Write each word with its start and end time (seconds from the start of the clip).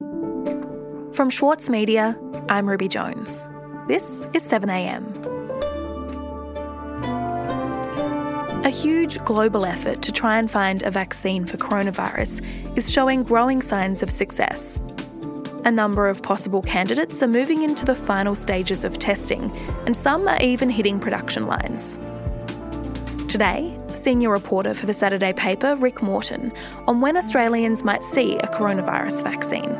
From 0.00 1.30
Schwartz 1.30 1.68
Media, 1.68 2.16
I'm 2.48 2.68
Ruby 2.68 2.86
Jones. 2.86 3.48
This 3.88 4.28
is 4.32 4.44
7am. 4.44 5.04
A 8.64 8.70
huge 8.70 9.18
global 9.24 9.66
effort 9.66 10.00
to 10.02 10.12
try 10.12 10.38
and 10.38 10.48
find 10.48 10.84
a 10.84 10.92
vaccine 10.92 11.44
for 11.44 11.56
coronavirus 11.56 12.44
is 12.76 12.92
showing 12.92 13.24
growing 13.24 13.60
signs 13.60 14.02
of 14.02 14.10
success. 14.10 14.78
A 15.64 15.72
number 15.72 16.06
of 16.06 16.22
possible 16.22 16.62
candidates 16.62 17.20
are 17.22 17.28
moving 17.28 17.64
into 17.64 17.84
the 17.84 17.96
final 17.96 18.36
stages 18.36 18.84
of 18.84 19.00
testing, 19.00 19.50
and 19.86 19.96
some 19.96 20.28
are 20.28 20.40
even 20.40 20.70
hitting 20.70 21.00
production 21.00 21.46
lines. 21.46 21.98
Today, 23.28 23.77
senior 23.98 24.30
reporter 24.30 24.72
for 24.74 24.86
the 24.86 24.92
Saturday 24.92 25.32
paper, 25.32 25.76
Rick 25.76 26.02
Morton, 26.02 26.52
on 26.86 27.00
when 27.00 27.16
Australians 27.16 27.84
might 27.84 28.02
see 28.02 28.36
a 28.38 28.46
coronavirus 28.46 29.22
vaccine. 29.22 29.76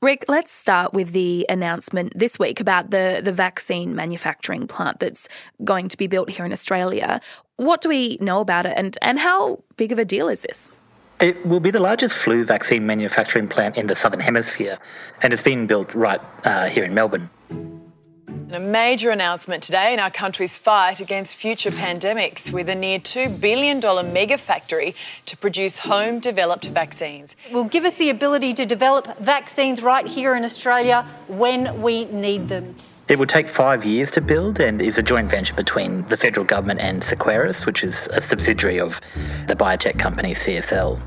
Rick, 0.00 0.26
let's 0.28 0.52
start 0.52 0.94
with 0.94 1.10
the 1.12 1.44
announcement 1.48 2.12
this 2.16 2.38
week 2.38 2.60
about 2.60 2.90
the, 2.90 3.20
the 3.22 3.32
vaccine 3.32 3.96
manufacturing 3.96 4.68
plant 4.68 5.00
that's 5.00 5.28
going 5.64 5.88
to 5.88 5.96
be 5.96 6.06
built 6.06 6.30
here 6.30 6.46
in 6.46 6.52
Australia. 6.52 7.20
What 7.56 7.80
do 7.80 7.88
we 7.88 8.16
know 8.20 8.40
about 8.40 8.64
it 8.64 8.74
and, 8.76 8.96
and 9.02 9.18
how 9.18 9.62
big 9.76 9.90
of 9.90 9.98
a 9.98 10.04
deal 10.04 10.28
is 10.28 10.42
this? 10.42 10.70
It 11.20 11.44
will 11.44 11.58
be 11.58 11.72
the 11.72 11.80
largest 11.80 12.14
flu 12.14 12.44
vaccine 12.44 12.86
manufacturing 12.86 13.48
plant 13.48 13.76
in 13.76 13.88
the 13.88 13.96
Southern 13.96 14.20
Hemisphere, 14.20 14.78
and 15.20 15.32
it's 15.32 15.42
being 15.42 15.66
built 15.66 15.92
right 15.92 16.20
uh, 16.44 16.68
here 16.68 16.84
in 16.84 16.94
Melbourne. 16.94 17.28
A 18.50 18.60
major 18.60 19.10
announcement 19.10 19.64
today 19.64 19.92
in 19.92 19.98
our 19.98 20.12
country's 20.12 20.56
fight 20.56 21.00
against 21.00 21.34
future 21.34 21.72
pandemics 21.72 22.52
with 22.52 22.68
a 22.68 22.74
near 22.74 23.00
$2 23.00 23.40
billion 23.40 23.80
mega 24.12 24.38
factory 24.38 24.94
to 25.26 25.36
produce 25.36 25.80
home 25.80 26.20
developed 26.20 26.66
vaccines. 26.66 27.34
It 27.50 27.52
will 27.52 27.64
give 27.64 27.84
us 27.84 27.98
the 27.98 28.10
ability 28.10 28.54
to 28.54 28.64
develop 28.64 29.18
vaccines 29.18 29.82
right 29.82 30.06
here 30.06 30.36
in 30.36 30.44
Australia 30.44 31.04
when 31.26 31.82
we 31.82 32.04
need 32.06 32.46
them. 32.48 32.76
It 33.08 33.18
would 33.18 33.30
take 33.30 33.48
five 33.48 33.86
years 33.86 34.10
to 34.12 34.20
build 34.20 34.60
and 34.60 34.82
is 34.82 34.98
a 34.98 35.02
joint 35.02 35.30
venture 35.30 35.54
between 35.54 36.02
the 36.08 36.16
federal 36.18 36.44
government 36.44 36.80
and 36.80 37.02
Seqirus, 37.02 37.64
which 37.64 37.82
is 37.82 38.06
a 38.08 38.20
subsidiary 38.20 38.78
of 38.78 39.00
the 39.46 39.56
biotech 39.56 39.98
company 39.98 40.34
CSL. 40.34 41.00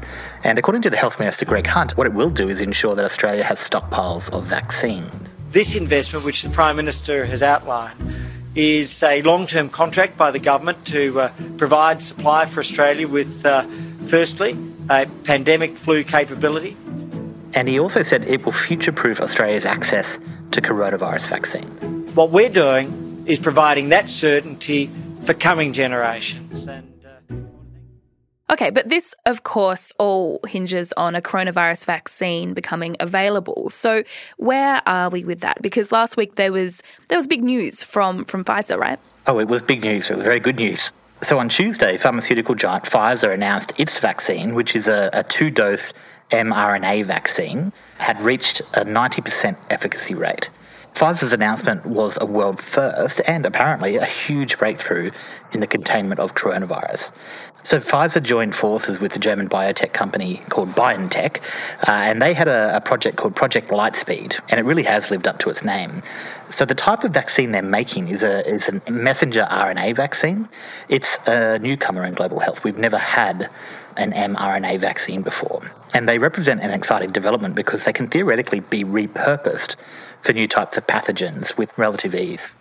And 0.44 0.58
according 0.58 0.82
to 0.82 0.90
the 0.90 0.98
Health 0.98 1.20
Minister 1.20 1.46
Greg 1.46 1.68
Hunt, 1.68 1.96
what 1.98 2.08
it 2.08 2.14
will 2.14 2.32
do 2.32 2.50
is 2.50 2.60
ensure 2.60 2.96
that 2.96 3.06
Australia 3.06 3.44
has 3.44 3.60
stockpiles 3.60 4.32
of 4.32 4.46
vaccines. 4.46 5.12
This 5.52 5.76
investment, 5.76 6.26
which 6.26 6.42
the 6.42 6.50
Prime 6.50 6.76
Minister 6.76 7.24
has 7.26 7.44
outlined, 7.44 8.00
is 8.56 9.04
a 9.04 9.22
long 9.22 9.46
term 9.46 9.70
contract 9.70 10.18
by 10.18 10.32
the 10.32 10.40
government 10.40 10.84
to 10.86 11.22
uh, 11.22 11.32
provide 11.58 12.02
supply 12.02 12.48
for 12.48 12.62
Australia 12.62 13.08
with, 13.08 13.46
uh, 13.46 13.62
firstly, 14.08 14.58
a 14.90 15.06
pandemic 15.24 15.78
flu 15.78 16.04
capability. 16.04 16.76
And 17.54 17.68
he 17.68 17.80
also 17.80 18.02
said 18.02 18.24
it 18.28 18.46
will 18.46 18.52
future 18.52 18.92
proof 18.92 19.20
Australia's 19.20 19.66
access 19.66 20.20
to 20.52 20.62
coronavirus 20.62 21.28
vaccines. 21.28 22.16
What 22.16 22.32
we're 22.32 22.50
doing 22.50 23.24
is 23.26 23.40
providing 23.40 23.90
that 23.90 24.10
certainty 24.10 24.90
for 25.24 25.34
coming 25.34 25.74
generations. 25.74 26.68
And, 26.68 27.06
uh, 27.06 27.36
Okay, 28.52 28.70
but 28.70 28.90
this, 28.90 29.16
of 29.26 29.44
course, 29.44 29.94
all 29.98 30.42
hinges 30.46 30.92
on 30.98 31.16
a 31.16 31.22
coronavirus 31.22 31.86
vaccine 31.86 32.54
becoming 32.54 32.98
available. 33.00 33.70
So, 33.70 34.04
where 34.38 34.82
are 34.86 35.10
we 35.10 35.24
with 35.24 35.40
that? 35.40 35.62
Because 35.62 35.94
last 35.94 36.18
week 36.18 36.36
there 36.36 36.52
was 36.52 36.84
there 37.08 37.18
was 37.18 37.28
big 37.28 37.44
news 37.44 37.82
from 37.82 38.26
from 38.26 38.44
Pfizer, 38.44 38.78
right? 38.78 39.00
Oh, 39.28 39.40
it 39.40 39.48
was 39.48 39.64
big 39.64 39.84
news. 39.84 40.10
It 40.10 40.16
was 40.16 40.26
very 40.26 40.40
good 40.42 40.58
news. 40.58 40.92
So 41.24 41.38
on 41.38 41.50
Tuesday, 41.50 41.98
pharmaceutical 41.98 42.56
giant 42.56 42.86
Pfizer 42.86 43.32
announced 43.32 43.74
its 43.78 44.00
vaccine, 44.00 44.56
which 44.56 44.76
is 44.76 44.88
a, 44.88 45.12
a 45.14 45.24
two 45.24 45.52
dose 45.52 45.94
mRNA 46.32 47.06
vaccine, 47.06 47.74
had 47.98 48.22
reached 48.24 48.62
a 48.74 48.84
90% 48.84 49.58
efficacy 49.70 50.16
rate. 50.16 50.50
Pfizer's 50.94 51.34
announcement 51.34 51.86
was 51.86 52.18
a 52.20 52.26
world 52.26 52.60
first 52.60 53.22
and 53.28 53.46
apparently 53.46 53.96
a 53.96 54.06
huge 54.06 54.58
breakthrough 54.58 55.12
in 55.52 55.62
the 55.62 55.68
containment 55.68 56.20
of 56.20 56.36
coronavirus. 56.36 57.12
So 57.64 57.80
Pfizer 57.80 58.22
joined 58.22 58.56
forces 58.56 59.00
with 59.00 59.14
the 59.14 59.20
German 59.20 59.48
biotech 59.48 59.94
company 59.94 60.42
called 60.50 60.70
BioNTech, 60.70 61.38
uh, 61.88 61.92
and 61.92 62.22
they 62.22 62.34
had 62.34 62.48
a, 62.48 62.76
a 62.76 62.82
project 62.82 63.18
called 63.18 63.36
Project 63.36 63.70
Lightspeed, 63.70 64.40
and 64.50 64.60
it 64.60 64.64
really 64.64 64.84
has 64.84 65.12
lived 65.12 65.28
up 65.28 65.38
to 65.40 65.50
its 65.50 65.64
name. 65.64 66.02
So 66.52 66.66
the 66.66 66.76
type 66.76 67.04
of 67.04 67.12
vaccine 67.12 67.52
they're 67.52 67.62
making 67.62 68.10
is 68.10 68.24
a 68.24 68.46
is 68.48 68.70
a 68.70 68.92
messenger 68.92 69.48
RNA 69.50 69.96
vaccine. 69.96 70.50
It's 70.90 71.18
a 71.28 71.60
newcomer 71.60 72.04
in 72.04 72.14
global 72.14 72.40
health. 72.40 72.64
We've 72.64 72.78
never 72.78 72.98
had 72.98 73.50
an 73.98 74.12
mRNA 74.14 74.80
vaccine 74.80 75.22
before, 75.22 75.62
and 75.94 76.10
they 76.10 76.18
represent 76.18 76.62
an 76.62 76.72
exciting 76.72 77.12
development 77.12 77.56
because 77.56 77.86
they 77.86 77.94
can 77.94 78.08
theoretically 78.08 78.62
be 78.62 78.84
repurposed 78.84 79.76
for 80.22 80.34
new 80.34 80.48
types 80.48 80.78
of 80.78 80.88
pathogens 80.88 81.58
with 81.58 81.78
relative 81.78 82.16
ease. 82.16 82.56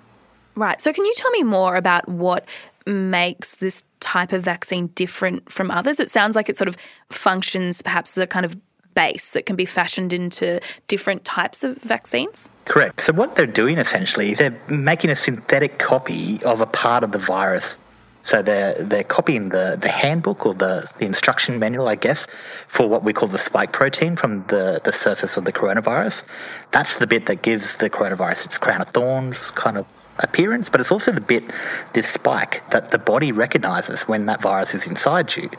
Right. 0.57 0.81
So, 0.81 0.93
can 0.93 1.05
you 1.05 1.15
tell 1.15 1.31
me 1.31 1.43
more 1.43 1.77
about 1.77 2.09
what 2.09 2.45
makes 2.87 3.57
this 3.57 3.85
type 4.01 4.33
of 4.33 4.43
vaccine 4.43 4.89
different 4.89 5.51
from 5.51 5.71
others? 5.71 6.01
It 6.01 6.11
sounds 6.11 6.37
like 6.37 6.49
it 6.49 6.57
sort 6.57 6.69
of 6.69 6.77
functions 7.11 7.83
perhaps 7.83 8.17
as 8.17 8.23
a 8.23 8.27
kind 8.27 8.45
of 8.45 8.57
base 8.95 9.33
that 9.33 9.47
can 9.47 9.57
be 9.57 9.65
fashioned 9.65 10.13
into 10.13 10.61
different 10.89 11.25
types 11.25 11.65
of 11.65 11.77
vaccines? 11.79 12.51
Correct. 12.65 13.01
So, 13.01 13.13
what 13.13 13.37
they're 13.37 13.47
doing 13.47 13.79
essentially, 13.79 14.35
they're 14.35 14.59
making 14.69 15.11
a 15.11 15.17
synthetic 15.17 15.79
copy 15.79 16.43
of 16.45 16.61
a 16.61 16.67
part 16.67 17.05
of 17.05 17.13
the 17.13 17.19
virus. 17.19 17.79
So 18.23 18.43
they're 18.43 18.75
they're 18.75 19.03
copying 19.05 19.49
the, 19.49 19.79
the 19.81 19.89
handbook 19.89 20.45
or 20.45 20.53
the, 20.53 20.87
the 20.99 21.07
instruction 21.07 21.59
manual, 21.59 21.89
I 21.89 21.95
guess, 21.95 22.27
for 22.69 22.87
what 22.87 23.03
we 23.03 23.15
call 23.15 23.29
the 23.29 23.39
spike 23.39 23.73
protein 23.73 24.15
from 24.15 24.45
the, 24.49 24.81
the 24.85 24.93
surface 24.93 25.39
of 25.39 25.47
the 25.47 25.53
coronavirus. 25.55 26.25
That's 26.71 26.99
the 26.99 27.07
bit 27.07 27.27
that 27.27 27.41
gives 27.41 27.79
the 27.79 27.89
coronavirus 27.89 28.47
its 28.47 28.59
crown 28.59 28.83
of 28.83 28.89
thorns 28.89 29.51
kind 29.53 29.79
of 29.79 29.87
appearance, 30.21 30.69
but 30.71 30.81
it's 30.81 30.93
also 30.93 31.13
the 31.13 31.21
bit, 31.21 31.45
this 31.93 32.09
spike, 32.09 32.63
that 32.71 32.91
the 32.91 32.99
body 32.99 33.33
recognizes 33.33 34.03
when 34.03 34.27
that 34.27 34.41
virus 34.41 34.75
is 34.75 34.87
inside 34.87 35.35
you. 35.37 35.51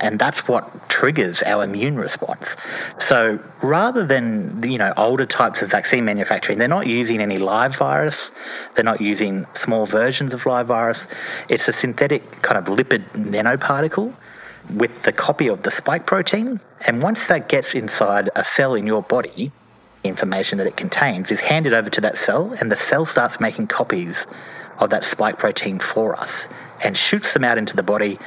And 0.00 0.18
that's 0.18 0.48
what 0.48 0.88
triggers 0.88 1.42
our 1.42 1.64
immune 1.64 1.96
response. 1.96 2.56
So 2.98 3.38
rather 3.62 4.04
than, 4.04 4.62
you 4.62 4.78
know, 4.78 4.92
older 4.96 5.26
types 5.26 5.62
of 5.62 5.70
vaccine 5.70 6.04
manufacturing, 6.04 6.58
they're 6.58 6.68
not 6.68 6.86
using 6.86 7.20
any 7.20 7.38
live 7.38 7.76
virus, 7.76 8.30
they're 8.74 8.84
not 8.84 9.00
using 9.00 9.46
small 9.54 9.86
versions 9.86 10.34
of 10.34 10.46
live 10.46 10.66
virus. 10.66 11.06
It's 11.48 11.68
a 11.68 11.72
synthetic 11.72 12.42
kind 12.42 12.58
of 12.58 12.74
lipid 12.74 13.04
nanoparticle 13.12 14.14
with 14.72 15.02
the 15.02 15.12
copy 15.12 15.48
of 15.48 15.62
the 15.62 15.70
spike 15.70 16.06
protein. 16.06 16.60
And 16.86 17.02
once 17.02 17.26
that 17.28 17.48
gets 17.48 17.74
inside 17.74 18.30
a 18.36 18.44
cell 18.44 18.74
in 18.74 18.86
your 18.86 19.02
body, 19.02 19.52
information 20.04 20.58
that 20.58 20.66
it 20.66 20.76
contains 20.76 21.30
is 21.30 21.40
handed 21.40 21.72
over 21.72 21.90
to 21.90 22.00
that 22.00 22.16
cell, 22.16 22.54
and 22.60 22.70
the 22.70 22.76
cell 22.76 23.04
starts 23.04 23.40
making 23.40 23.66
copies 23.66 24.26
of 24.78 24.90
that 24.90 25.04
spike 25.04 25.38
protein 25.38 25.78
for 25.78 26.18
us 26.18 26.48
and 26.84 26.96
shoots 26.96 27.32
them 27.32 27.42
out 27.42 27.58
into 27.58 27.74
the 27.74 27.82
body, 27.82 28.18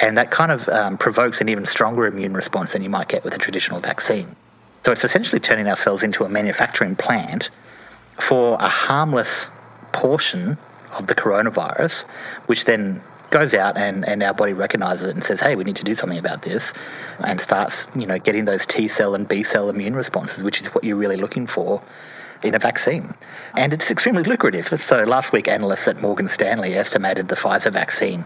and 0.00 0.16
that 0.18 0.30
kind 0.30 0.50
of 0.50 0.68
um, 0.68 0.98
provokes 0.98 1.40
an 1.40 1.48
even 1.48 1.64
stronger 1.64 2.06
immune 2.06 2.34
response 2.34 2.72
than 2.72 2.82
you 2.82 2.90
might 2.90 3.08
get 3.08 3.22
with 3.22 3.34
a 3.34 3.38
traditional 3.38 3.80
vaccine. 3.80 4.34
So 4.84 4.92
it's 4.92 5.04
essentially 5.04 5.40
turning 5.40 5.68
our 5.68 5.76
cells 5.76 6.02
into 6.02 6.24
a 6.24 6.28
manufacturing 6.28 6.96
plant 6.96 7.50
for 8.18 8.54
a 8.54 8.68
harmless 8.68 9.50
portion 9.92 10.58
of 10.92 11.06
the 11.06 11.14
coronavirus, 11.14 12.02
which 12.46 12.64
then 12.64 13.02
goes 13.30 13.54
out 13.54 13.76
and, 13.76 14.06
and 14.06 14.22
our 14.22 14.34
body 14.34 14.52
recognizes 14.52 15.08
it 15.08 15.14
and 15.14 15.24
says, 15.24 15.40
hey, 15.40 15.56
we 15.56 15.64
need 15.64 15.76
to 15.76 15.84
do 15.84 15.94
something 15.94 16.18
about 16.18 16.42
this, 16.42 16.72
and 17.20 17.40
starts, 17.40 17.88
you 17.94 18.06
know, 18.06 18.18
getting 18.18 18.44
those 18.44 18.66
T 18.66 18.88
cell 18.88 19.14
and 19.14 19.26
B 19.26 19.42
cell 19.42 19.70
immune 19.70 19.94
responses, 19.94 20.42
which 20.42 20.60
is 20.60 20.68
what 20.68 20.84
you're 20.84 20.96
really 20.96 21.16
looking 21.16 21.46
for 21.46 21.82
in 22.42 22.54
a 22.54 22.58
vaccine. 22.58 23.14
And 23.56 23.72
it's 23.72 23.90
extremely 23.90 24.22
lucrative. 24.22 24.66
So 24.80 25.04
last 25.04 25.32
week, 25.32 25.48
analysts 25.48 25.86
at 25.88 26.00
Morgan 26.00 26.28
Stanley 26.28 26.74
estimated 26.74 27.28
the 27.28 27.36
Pfizer 27.36 27.72
vaccine 27.72 28.24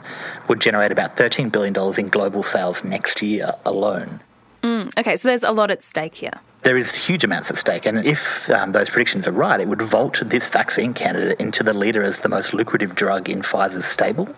would 0.48 0.60
generate 0.60 0.92
about 0.92 1.16
$13 1.16 1.50
billion 1.50 1.74
in 1.98 2.08
global 2.08 2.42
sales 2.42 2.84
next 2.84 3.22
year 3.22 3.52
alone. 3.64 4.20
Mm, 4.62 4.96
okay, 4.98 5.16
so 5.16 5.28
there's 5.28 5.42
a 5.42 5.52
lot 5.52 5.70
at 5.70 5.82
stake 5.82 6.14
here. 6.14 6.40
There 6.62 6.78
is 6.78 6.94
huge 6.94 7.24
amounts 7.24 7.50
at 7.50 7.58
stake, 7.58 7.84
and 7.84 7.98
if 8.06 8.48
um, 8.48 8.72
those 8.72 8.88
predictions 8.88 9.26
are 9.26 9.32
right, 9.32 9.60
it 9.60 9.68
would 9.68 9.82
vault 9.82 10.22
this 10.24 10.48
vaccine 10.48 10.94
candidate 10.94 11.38
into 11.38 11.62
the 11.62 11.74
leader 11.74 12.02
as 12.02 12.20
the 12.20 12.30
most 12.30 12.54
lucrative 12.54 12.94
drug 12.94 13.28
in 13.28 13.42
Pfizer's 13.42 13.84
stable 13.84 14.34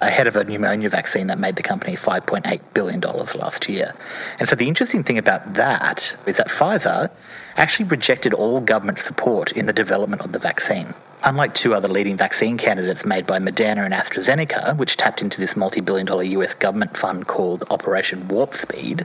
ahead 0.00 0.26
of 0.26 0.36
a 0.36 0.44
pneumonia 0.44 0.88
vaccine 0.88 1.26
that 1.26 1.38
made 1.38 1.56
the 1.56 1.62
company 1.62 1.96
$5.8 1.96 2.60
billion 2.72 3.00
last 3.00 3.68
year. 3.68 3.94
And 4.38 4.48
so 4.48 4.54
the 4.54 4.68
interesting 4.68 5.02
thing 5.02 5.18
about 5.18 5.54
that 5.54 6.16
is 6.26 6.36
that 6.36 6.48
Pfizer 6.48 7.10
actually 7.56 7.86
rejected 7.88 8.32
all 8.32 8.60
government 8.60 9.00
support 9.00 9.50
in 9.52 9.66
the 9.66 9.72
development 9.72 10.22
of 10.22 10.32
the 10.32 10.38
vaccine. 10.38 10.94
Unlike 11.24 11.54
two 11.54 11.74
other 11.74 11.88
leading 11.88 12.16
vaccine 12.16 12.58
candidates 12.58 13.04
made 13.04 13.26
by 13.26 13.40
Moderna 13.40 13.84
and 13.84 13.92
AstraZeneca, 13.92 14.76
which 14.76 14.96
tapped 14.96 15.20
into 15.20 15.40
this 15.40 15.56
multi 15.56 15.80
billion 15.80 16.06
dollar 16.06 16.22
US 16.22 16.54
government 16.54 16.96
fund 16.96 17.26
called 17.26 17.64
Operation 17.70 18.28
Warp 18.28 18.54
Speed 18.54 19.04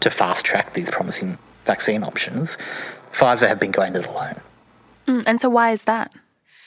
to 0.00 0.10
fast 0.10 0.44
track 0.44 0.74
these 0.74 0.90
promising 0.90 1.38
vaccine 1.64 2.02
options, 2.02 2.58
Pfizer 3.12 3.46
have 3.46 3.60
been 3.60 3.70
going 3.70 3.94
it 3.94 4.06
alone. 4.06 4.40
Mm, 5.06 5.24
and 5.24 5.40
so, 5.40 5.48
why 5.48 5.70
is 5.70 5.84
that? 5.84 6.12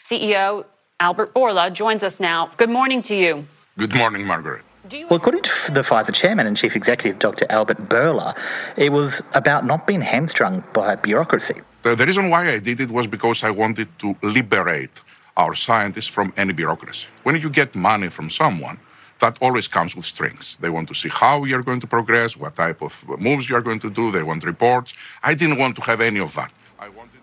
CEO 0.05 0.63
Albert 0.99 1.33
Bourla 1.33 1.73
joins 1.73 2.03
us 2.03 2.21
now. 2.21 2.47
Good 2.55 2.69
morning 2.69 3.01
to 3.03 3.15
you. 3.15 3.45
Good 3.77 3.93
morning, 3.93 4.25
Margaret. 4.25 4.63
Well, 4.89 5.17
according 5.17 5.41
to 5.43 5.71
the 5.71 5.81
Pfizer 5.81 6.13
chairman 6.13 6.47
and 6.47 6.55
chief 6.55 6.77
executive, 6.77 7.19
Dr. 7.19 7.45
Albert 7.49 7.89
Bourla, 7.89 8.33
it 8.77 8.93
was 8.93 9.21
about 9.33 9.65
not 9.65 9.85
being 9.85 9.99
hamstrung 9.99 10.63
by 10.71 10.95
bureaucracy. 10.95 11.59
The, 11.81 11.93
the 11.93 12.05
reason 12.05 12.29
why 12.29 12.49
I 12.53 12.59
did 12.59 12.79
it 12.79 12.89
was 12.89 13.05
because 13.05 13.43
I 13.43 13.49
wanted 13.49 13.89
to 13.99 14.15
liberate 14.23 14.91
our 15.35 15.55
scientists 15.55 16.07
from 16.07 16.31
any 16.37 16.53
bureaucracy. 16.53 17.05
When 17.23 17.35
you 17.35 17.49
get 17.49 17.75
money 17.75 18.07
from 18.07 18.29
someone, 18.29 18.77
that 19.19 19.37
always 19.41 19.67
comes 19.67 19.93
with 19.93 20.05
strings. 20.05 20.55
They 20.61 20.69
want 20.69 20.87
to 20.87 20.95
see 20.95 21.09
how 21.09 21.43
you're 21.43 21.63
going 21.63 21.81
to 21.81 21.87
progress, 21.87 22.37
what 22.37 22.55
type 22.55 22.81
of 22.81 22.93
moves 23.19 23.49
you're 23.49 23.61
going 23.69 23.81
to 23.81 23.89
do. 23.89 24.09
They 24.09 24.23
want 24.23 24.45
reports. 24.45 24.93
I 25.21 25.33
didn't 25.33 25.57
want 25.57 25.75
to 25.75 25.81
have 25.81 25.99
any 25.99 26.21
of 26.21 26.33
that. 26.35 26.49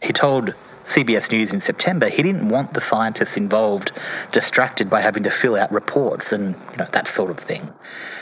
He 0.02 0.12
told 0.12 0.52
CBS 0.84 1.30
News 1.30 1.52
in 1.52 1.60
September 1.60 2.08
he 2.08 2.22
didn't 2.22 2.48
want 2.48 2.74
the 2.74 2.80
scientists 2.80 3.36
involved 3.36 3.92
distracted 4.32 4.90
by 4.90 5.00
having 5.00 5.22
to 5.22 5.30
fill 5.30 5.56
out 5.56 5.72
reports 5.72 6.32
and 6.32 6.56
you 6.70 6.76
know 6.78 6.86
that 6.92 7.08
sort 7.08 7.30
of 7.30 7.38
thing. 7.38 7.72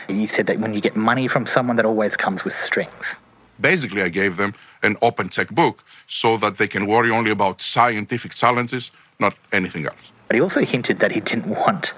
He 0.09 0.27
said 0.27 0.47
that 0.47 0.59
when 0.59 0.75
you 0.75 0.81
get 0.81 0.97
money 0.97 1.29
from 1.29 1.47
someone, 1.47 1.77
that 1.77 1.87
always 1.87 2.17
comes 2.17 2.45
with 2.45 2.55
strings. 2.55 3.17
Basically, 3.61 4.03
I 4.03 4.09
gave 4.09 4.37
them 4.37 4.55
an 4.83 4.97
open 5.03 5.29
checkbook 5.29 5.83
so 6.09 6.37
that 6.39 6.59
they 6.59 6.67
can 6.67 6.87
worry 6.87 7.11
only 7.11 7.31
about 7.31 7.63
scientific 7.63 8.35
challenges, 8.35 8.91
not 9.21 9.35
anything 9.53 9.87
else. 9.87 10.11
But 10.27 10.35
he 10.37 10.41
also 10.41 10.65
hinted 10.65 11.01
that 11.01 11.13
he 11.13 11.21
didn't 11.21 11.49
want 11.49 11.95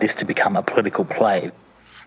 this 0.00 0.14
to 0.16 0.24
become 0.24 0.56
a 0.56 0.62
political 0.62 1.04
play. 1.04 1.50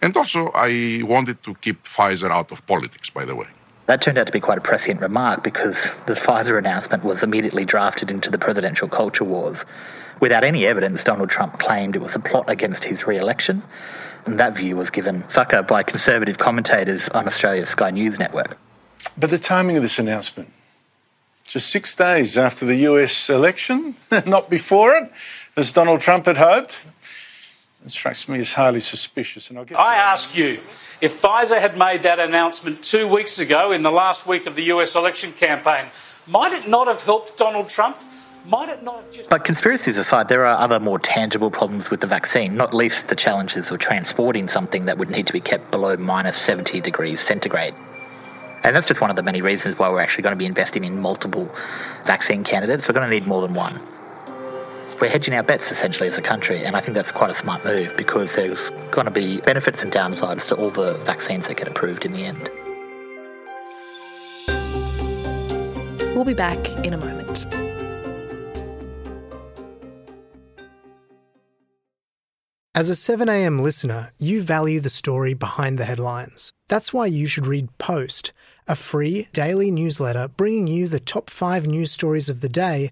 And 0.02 0.16
also, 0.16 0.52
I 0.54 1.02
wanted 1.04 1.44
to 1.44 1.54
keep 1.56 1.78
Pfizer 1.84 2.30
out 2.30 2.52
of 2.52 2.66
politics, 2.68 3.10
by 3.10 3.26
the 3.26 3.36
way. 3.36 3.48
That 3.86 4.02
turned 4.02 4.18
out 4.18 4.26
to 4.26 4.34
be 4.34 4.40
quite 4.40 4.58
a 4.58 4.62
prescient 4.62 5.02
remark 5.02 5.44
because 5.44 5.76
the 6.08 6.14
Pfizer 6.14 6.58
announcement 6.58 7.04
was 7.04 7.22
immediately 7.22 7.66
drafted 7.66 8.10
into 8.10 8.32
the 8.32 8.40
presidential 8.40 8.88
culture 8.88 9.24
wars. 9.24 9.66
Without 10.20 10.44
any 10.44 10.66
evidence, 10.66 11.04
Donald 11.04 11.30
Trump 11.30 11.60
claimed 11.60 11.96
it 11.96 12.02
was 12.02 12.16
a 12.16 12.20
plot 12.20 12.50
against 12.50 12.86
his 12.86 13.06
re 13.06 13.18
election, 13.18 13.62
and 14.26 14.40
that 14.40 14.56
view 14.56 14.76
was 14.76 14.90
given 14.90 15.28
succor 15.30 15.62
by 15.62 15.84
conservative 15.84 16.38
commentators 16.38 17.10
on 17.10 17.28
Australia's 17.28 17.70
Sky 17.70 17.92
News 17.92 18.18
network. 18.18 18.58
But 19.18 19.30
the 19.30 19.38
timing 19.38 19.76
of 19.76 19.84
this 19.84 20.00
announcement, 20.00 20.52
just 21.44 21.70
six 21.70 21.96
days 21.96 22.38
after 22.38 22.66
the 22.66 22.78
US 22.78 23.30
election, 23.30 23.96
not 24.26 24.50
before 24.50 24.96
it, 24.96 25.12
as 25.56 25.72
Donald 25.72 26.02
Trump 26.02 26.26
had 26.26 26.38
hoped, 26.38 26.80
it 27.86 27.92
strikes 27.92 28.28
me 28.28 28.40
as 28.40 28.54
highly 28.54 28.80
suspicious. 28.80 29.50
And 29.50 29.60
I'll 29.60 29.66
get 29.66 29.80
I 29.80 29.96
ask 29.96 30.36
you, 30.36 30.60
if 31.02 31.22
Pfizer 31.22 31.60
had 31.60 31.78
made 31.78 32.02
that 32.04 32.20
announcement 32.20 32.84
two 32.84 33.08
weeks 33.08 33.38
ago 33.38 33.72
in 33.72 33.84
the 33.84 33.92
last 33.92 34.26
week 34.26 34.48
of 34.48 34.56
the 34.56 34.64
US 34.64 34.96
election 34.96 35.32
campaign, 35.32 35.86
might 36.26 36.52
it 36.52 36.68
not 36.68 36.88
have 36.88 37.04
helped 37.04 37.38
Donald 37.38 37.70
Trump? 37.70 37.98
Might 38.48 38.70
it 38.70 38.84
not 38.84 39.04
have 39.04 39.12
just. 39.12 39.30
But 39.30 39.44
conspiracies 39.44 39.98
aside, 39.98 40.30
there 40.30 40.46
are 40.46 40.58
other 40.58 40.80
more 40.80 40.98
tangible 40.98 41.52
problems 41.52 41.92
with 41.92 42.02
the 42.02 42.08
vaccine, 42.08 42.56
not 42.56 42.74
least 42.74 43.08
the 43.08 43.16
challenges 43.16 43.70
of 43.70 43.80
transporting 43.80 44.48
something 44.48 44.86
that 44.86 44.98
would 44.98 45.12
need 45.12 45.28
to 45.28 45.34
be 45.34 45.42
kept 45.42 45.70
below 45.70 45.96
minus 45.96 46.38
70 46.38 46.82
degrees 46.82 47.20
centigrade. 47.20 47.76
And 48.64 48.76
that's 48.76 48.88
just 48.88 49.00
one 49.00 49.12
of 49.12 49.16
the 49.16 49.24
many 49.24 49.42
reasons 49.42 49.78
why 49.78 49.90
we're 49.90 50.02
actually 50.02 50.24
going 50.24 50.34
to 50.34 50.40
be 50.40 50.48
investing 50.48 50.86
in 50.86 51.00
multiple 51.00 51.54
vaccine 52.06 52.44
candidates. 52.44 52.88
We're 52.88 52.96
going 52.96 53.08
to 53.08 53.14
need 53.14 53.28
more 53.28 53.44
than 53.44 53.54
one 53.54 53.80
we're 55.02 55.10
hedging 55.10 55.34
our 55.34 55.44
bets 55.44 55.72
essentially 55.72 56.08
as 56.08 56.18
a 56.18 56.22
country, 56.22 56.64
and 56.64 56.76
I 56.76 56.82
think 56.82 56.96
that's 56.96 57.12
quite 57.12 57.30
a 57.30 57.34
smart 57.34 57.66
move 57.66 57.96
because 57.98 58.34
there's 58.36 58.70
going 58.92 59.06
to 59.06 59.12
be 59.12 59.42
benefits 59.42 59.84
and 59.84 59.92
downsides 59.92 60.48
to 60.48 60.56
all 60.56 60.70
the 60.70 60.94
vaccines 61.00 61.48
that 61.48 61.58
get 61.58 61.68
approved 61.68 62.06
in 62.06 62.14
the 62.14 62.24
end. 62.24 62.50
We'll 66.16 66.24
be 66.24 66.34
back 66.34 66.70
in 66.86 66.94
a 66.94 66.98
moment. 66.98 67.46
As 72.74 72.90
a 72.90 72.94
7am 72.94 73.62
listener, 73.62 74.12
you 74.20 74.42
value 74.42 74.82
the 74.82 74.90
story 74.90 75.34
behind 75.34 75.78
the 75.78 75.86
headlines. 75.86 76.52
That's 76.68 76.92
why 76.94 77.06
you 77.06 77.26
should 77.26 77.48
read 77.48 77.78
Post, 77.78 78.34
a 78.68 78.76
free 78.76 79.30
daily 79.32 79.72
newsletter 79.72 80.28
bringing 80.28 80.68
you 80.68 80.88
the 80.88 81.00
top 81.00 81.30
five 81.30 81.66
news 81.66 81.92
stories 81.92 82.30
of 82.30 82.42
the 82.42 82.50
day 82.50 82.92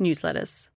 newsletters. 0.00 0.68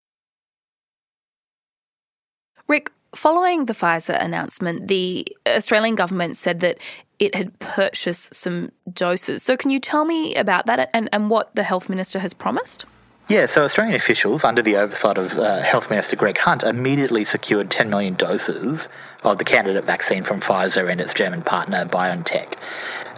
Rick, 2.68 2.92
following 3.16 3.66
the 3.66 3.74
Pfizer 3.74 4.22
announcement, 4.22 4.88
the 4.88 5.28
Australian 5.48 5.96
government 5.96 6.38
said 6.38 6.60
that 6.62 6.78
it 7.20 7.36
had 7.36 7.58
purchased 7.60 8.34
some 8.34 8.72
doses. 8.92 9.44
So, 9.44 9.56
can 9.58 9.70
you 9.70 9.80
tell 9.80 10.06
me 10.06 10.36
about 10.36 10.66
that 10.68 10.90
and, 10.94 11.10
and 11.12 11.30
what 11.30 11.56
the 11.56 11.64
health 11.64 11.90
minister 11.90 12.20
has 12.20 12.34
promised? 12.34 12.86
Yeah, 13.30 13.46
so 13.46 13.64
Australian 13.64 13.96
officials, 13.96 14.44
under 14.44 14.62
the 14.62 14.76
oversight 14.76 15.18
of 15.18 15.40
uh, 15.40 15.62
Health 15.62 15.90
Minister 15.90 16.18
Greg 16.18 16.38
Hunt, 16.38 16.62
immediately 16.62 17.24
secured 17.24 17.72
10 17.72 17.90
million 17.90 18.16
doses 18.16 18.90
of 19.24 19.38
the 19.38 19.46
candidate 19.46 19.86
vaccine 19.86 20.24
from 20.24 20.42
Pfizer 20.42 20.92
and 20.92 21.00
its 21.00 21.14
German 21.14 21.42
partner 21.42 21.86
BioNTech. 21.86 22.58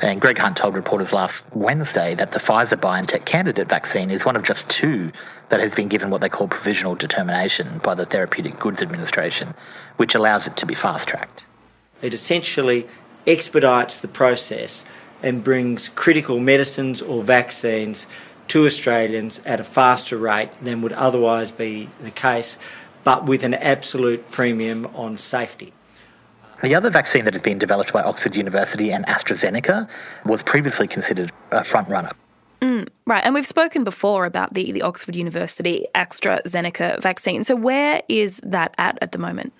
And 0.01 0.19
Greg 0.19 0.37
Hunt 0.37 0.57
told 0.57 0.75
reporters 0.75 1.13
last 1.13 1.41
Wednesday 1.53 2.15
that 2.15 2.33
the 2.33 2.39
Pfizer 2.39 2.77
BioNTech 2.77 3.23
candidate 3.23 3.69
vaccine 3.69 4.11
is 4.11 4.25
one 4.25 4.35
of 4.35 4.43
just 4.43 4.67
two 4.69 5.11
that 5.49 5.61
has 5.61 5.73
been 5.73 5.87
given 5.87 6.09
what 6.09 6.19
they 6.19 6.27
call 6.27 6.49
provisional 6.49 6.95
determination 6.95 7.77
by 7.77 7.95
the 7.95 8.05
Therapeutic 8.05 8.59
Goods 8.59 8.81
Administration, 8.81 9.53
which 9.95 10.13
allows 10.13 10.47
it 10.47 10.57
to 10.57 10.65
be 10.65 10.73
fast 10.73 11.07
tracked. 11.07 11.45
It 12.01 12.13
essentially 12.13 12.87
expedites 13.25 14.01
the 14.01 14.09
process 14.09 14.83
and 15.23 15.43
brings 15.43 15.87
critical 15.89 16.39
medicines 16.39 17.01
or 17.01 17.23
vaccines 17.23 18.05
to 18.49 18.65
Australians 18.65 19.39
at 19.45 19.61
a 19.61 19.63
faster 19.63 20.17
rate 20.17 20.49
than 20.61 20.81
would 20.81 20.93
otherwise 20.93 21.51
be 21.51 21.89
the 22.01 22.11
case, 22.11 22.57
but 23.05 23.25
with 23.25 23.43
an 23.43 23.53
absolute 23.53 24.29
premium 24.29 24.87
on 24.93 25.17
safety. 25.17 25.71
The 26.63 26.73
other 26.75 26.89
vaccine 26.89 27.25
that 27.25 27.33
has 27.33 27.41
been 27.41 27.59
developed 27.59 27.91
by 27.93 28.01
Oxford 28.01 28.35
University 28.35 28.91
and 28.91 29.05
AstraZeneca 29.07 29.87
was 30.25 30.41
previously 30.43 30.87
considered 30.87 31.31
a 31.51 31.63
front 31.63 31.89
runner. 31.89 32.11
Mm, 32.61 32.87
right, 33.05 33.23
and 33.23 33.33
we've 33.33 33.45
spoken 33.45 33.83
before 33.83 34.25
about 34.25 34.53
the, 34.53 34.71
the 34.71 34.81
Oxford 34.81 35.15
University 35.15 35.85
AstraZeneca 35.93 37.01
vaccine. 37.01 37.43
So, 37.43 37.55
where 37.55 38.01
is 38.07 38.39
that 38.43 38.73
at 38.77 38.97
at 39.01 39.11
the 39.11 39.17
moment? 39.17 39.53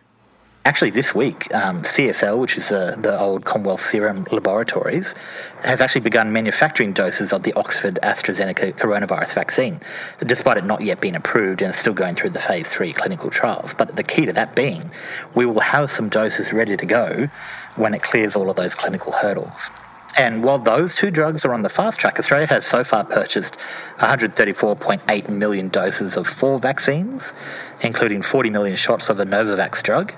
Actually, 0.66 0.90
this 0.90 1.14
week, 1.14 1.54
um, 1.54 1.84
CSL, 1.84 2.40
which 2.40 2.58
is 2.58 2.72
uh, 2.72 2.96
the 3.00 3.20
old 3.20 3.46
Commonwealth 3.46 3.86
Serum 3.86 4.26
Laboratories, 4.32 5.14
has 5.62 5.80
actually 5.80 6.02
begun 6.02 6.34
manufacturing 6.34 6.92
doses 6.92 7.32
of 7.32 7.44
the 7.44 7.54
Oxford 7.54 8.00
AstraZeneca 8.02 8.74
coronavirus 8.74 9.36
vaccine, 9.36 9.80
despite 10.26 10.58
it 10.58 10.66
not 10.66 10.82
yet 10.82 11.00
being 11.00 11.14
approved 11.14 11.62
and 11.62 11.76
still 11.76 11.94
going 11.94 12.16
through 12.16 12.32
the 12.32 12.40
phase 12.40 12.68
three 12.68 12.94
clinical 12.94 13.30
trials. 13.30 13.76
But 13.76 13.96
the 13.96 14.02
key 14.02 14.26
to 14.26 14.34
that 14.34 14.56
being, 14.56 14.90
we 15.36 15.46
will 15.46 15.60
have 15.60 15.92
some 15.92 16.10
doses 16.10 16.52
ready 16.52 16.76
to 16.76 16.86
go 16.88 17.30
when 17.76 17.94
it 17.94 18.02
clears 18.02 18.36
all 18.36 18.50
of 18.50 18.56
those 18.56 18.74
clinical 18.74 19.12
hurdles. 19.12 19.70
And 20.18 20.44
while 20.44 20.58
those 20.58 20.96
two 20.96 21.12
drugs 21.12 21.46
are 21.46 21.54
on 21.54 21.62
the 21.62 21.70
fast 21.70 22.00
track, 22.00 22.18
Australia 22.18 22.48
has 22.48 22.66
so 22.66 22.84
far 22.84 23.04
purchased 23.04 23.60
134.8 24.00 25.30
million 25.30 25.70
doses 25.70 26.18
of 26.18 26.26
four 26.26 26.58
vaccines, 26.58 27.34
including 27.82 28.24
40 28.24 28.50
million 28.50 28.78
shots 28.78 29.10
of 29.10 29.18
the 29.18 29.26
Novavax 29.26 29.84
drug 29.84 30.14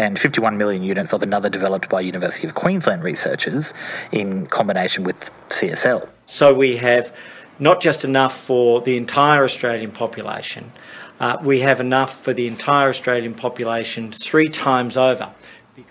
and 0.00 0.18
51 0.18 0.56
million 0.56 0.82
units 0.82 1.12
of 1.12 1.22
another 1.22 1.50
developed 1.50 1.90
by 1.90 2.00
University 2.00 2.48
of 2.48 2.54
Queensland 2.54 3.04
researchers 3.04 3.74
in 4.10 4.46
combination 4.46 5.04
with 5.04 5.30
CSL. 5.50 6.08
So 6.24 6.54
we 6.54 6.78
have 6.78 7.14
not 7.58 7.82
just 7.82 8.02
enough 8.02 8.34
for 8.34 8.80
the 8.80 8.96
entire 8.96 9.44
Australian 9.44 9.92
population, 9.92 10.72
uh, 11.20 11.36
we 11.42 11.60
have 11.60 11.80
enough 11.80 12.18
for 12.24 12.32
the 12.32 12.46
entire 12.46 12.88
Australian 12.88 13.34
population 13.34 14.10
three 14.10 14.48
times 14.48 14.96
over. 14.96 15.30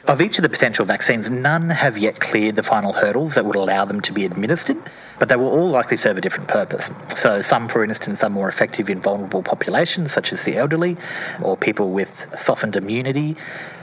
Of 0.08 0.22
each 0.22 0.38
of 0.38 0.43
the 0.43 0.50
potential 0.50 0.86
vaccines, 0.86 1.29
none 1.29 1.69
have 1.69 1.98
yet 1.98 2.19
cleared 2.19 2.55
the 2.55 2.63
final 2.63 2.93
hurdles 2.93 3.36
that 3.36 3.46
would 3.46 3.55
allow 3.55 3.86
them 3.86 4.01
to 4.01 4.13
be 4.13 4.25
administered, 4.25 4.77
but 5.19 5.29
they 5.29 5.36
will 5.36 5.50
all 5.50 5.69
likely 5.69 5.98
serve 5.98 6.17
a 6.17 6.22
different 6.22 6.48
purpose. 6.48 6.89
So, 7.15 7.41
some, 7.41 7.67
for 7.67 7.84
instance, 7.84 8.24
are 8.24 8.29
more 8.29 8.48
effective 8.48 8.89
in 8.89 9.01
vulnerable 9.01 9.43
populations, 9.43 10.12
such 10.12 10.34
as 10.34 10.43
the 10.43 10.58
elderly 10.58 10.98
or 11.41 11.55
people 11.58 11.91
with 11.91 12.27
softened 12.38 12.75
immunity. 12.75 13.36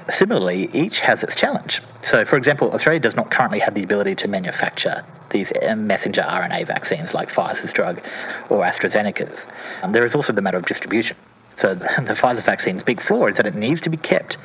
Similarly, 0.08 0.70
each 0.72 1.00
has 1.00 1.22
its 1.22 1.34
challenge. 1.34 1.82
So, 2.02 2.24
for 2.24 2.36
example, 2.36 2.72
Australia 2.72 3.00
does 3.00 3.16
not 3.16 3.30
currently 3.30 3.58
have 3.60 3.74
the 3.74 3.82
ability 3.82 4.14
to 4.16 4.28
manufacture 4.28 5.04
these 5.30 5.52
uh, 5.62 5.74
messenger 5.76 6.22
RNA 6.22 6.66
vaccines 6.66 7.12
like 7.14 7.28
Pfizer's 7.28 7.72
drug 7.72 8.00
or 8.48 8.62
AstraZeneca's. 8.64 9.46
Um, 9.82 9.92
there 9.92 10.04
is 10.04 10.14
also 10.14 10.32
the 10.32 10.42
matter 10.42 10.56
of 10.56 10.66
distribution. 10.66 11.16
So, 11.56 11.74
the 11.74 11.86
Pfizer 11.86 12.42
vaccine's 12.42 12.84
big 12.84 13.00
flaw 13.00 13.26
is 13.26 13.36
that 13.36 13.46
it 13.46 13.54
needs 13.54 13.80
to 13.82 13.90
be 13.90 13.96
kept 13.96 14.36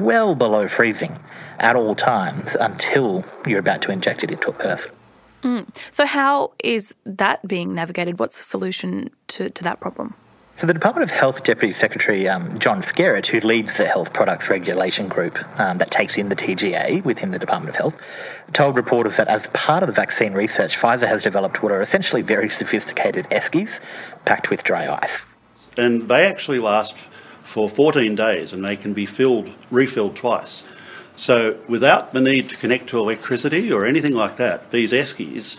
well 0.00 0.34
below 0.34 0.68
freezing 0.68 1.18
at 1.58 1.76
all 1.76 1.94
times 1.94 2.56
until 2.56 3.24
you're 3.46 3.58
about 3.58 3.82
to 3.82 3.90
inject 3.90 4.24
it 4.24 4.30
into 4.30 4.48
a 4.48 4.52
person. 4.52 4.92
Mm. 5.42 5.68
So, 5.90 6.04
how 6.04 6.52
is 6.62 6.94
that 7.04 7.46
being 7.46 7.74
navigated? 7.74 8.18
What's 8.18 8.38
the 8.38 8.44
solution 8.44 9.10
to, 9.28 9.50
to 9.50 9.64
that 9.64 9.80
problem? 9.80 10.14
So, 10.56 10.66
the 10.66 10.74
Department 10.74 11.04
of 11.04 11.16
Health 11.16 11.44
Deputy 11.44 11.72
Secretary 11.72 12.28
um, 12.28 12.58
John 12.58 12.82
Skerritt, 12.82 13.26
who 13.26 13.38
leads 13.46 13.76
the 13.76 13.86
Health 13.86 14.12
Products 14.12 14.50
Regulation 14.50 15.06
Group 15.06 15.38
um, 15.60 15.78
that 15.78 15.92
takes 15.92 16.18
in 16.18 16.28
the 16.28 16.34
TGA 16.34 17.04
within 17.04 17.30
the 17.30 17.38
Department 17.38 17.70
of 17.70 17.76
Health, 17.76 17.94
told 18.52 18.74
reporters 18.74 19.16
that 19.18 19.28
as 19.28 19.46
part 19.48 19.84
of 19.84 19.86
the 19.86 19.92
vaccine 19.92 20.32
research, 20.32 20.76
Pfizer 20.76 21.06
has 21.06 21.22
developed 21.22 21.62
what 21.62 21.70
are 21.70 21.80
essentially 21.80 22.22
very 22.22 22.48
sophisticated 22.48 23.26
eskies 23.26 23.80
packed 24.24 24.50
with 24.50 24.64
dry 24.64 24.92
ice. 25.00 25.24
And 25.76 26.08
they 26.08 26.26
actually 26.26 26.58
last 26.58 27.08
for 27.48 27.66
14 27.66 28.14
days 28.14 28.52
and 28.52 28.62
they 28.62 28.76
can 28.76 28.92
be 28.92 29.06
filled, 29.06 29.50
refilled 29.70 30.14
twice. 30.14 30.64
So, 31.16 31.56
without 31.66 32.12
the 32.12 32.20
need 32.20 32.50
to 32.50 32.56
connect 32.56 32.90
to 32.90 32.98
electricity 32.98 33.72
or 33.72 33.86
anything 33.86 34.14
like 34.14 34.36
that, 34.36 34.70
these 34.70 34.92
eskies, 34.92 35.56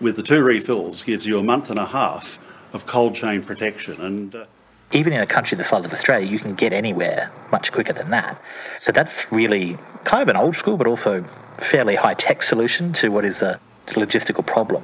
with 0.00 0.16
the 0.16 0.24
two 0.24 0.42
refills, 0.42 1.04
gives 1.04 1.26
you 1.26 1.38
a 1.38 1.42
month 1.42 1.70
and 1.70 1.78
a 1.78 1.86
half 1.86 2.38
of 2.72 2.84
cold 2.86 3.14
chain 3.14 3.44
protection. 3.44 4.00
And 4.00 4.34
uh, 4.34 4.46
even 4.92 5.12
in 5.12 5.20
a 5.20 5.26
country 5.26 5.56
the 5.56 5.62
size 5.62 5.84
of 5.84 5.92
Australia, 5.92 6.28
you 6.28 6.40
can 6.40 6.54
get 6.54 6.72
anywhere 6.72 7.30
much 7.52 7.70
quicker 7.70 7.92
than 7.92 8.10
that. 8.10 8.42
So 8.80 8.90
that's 8.90 9.30
really 9.30 9.78
kind 10.04 10.22
of 10.22 10.28
an 10.28 10.36
old 10.36 10.56
school, 10.56 10.76
but 10.76 10.88
also 10.88 11.22
fairly 11.58 11.94
high 11.94 12.14
tech 12.14 12.42
solution 12.42 12.92
to 12.94 13.10
what 13.10 13.24
is 13.24 13.40
a 13.40 13.60
logistical 13.86 14.44
problem. 14.44 14.82